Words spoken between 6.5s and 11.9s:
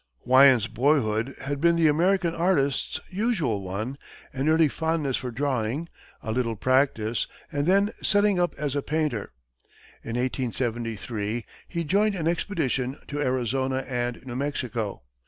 practice, and then setting up as a painter. In 1873 he